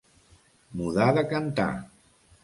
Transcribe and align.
Mudar 0.79 1.09
de 1.17 1.23
cantar. 1.33 1.69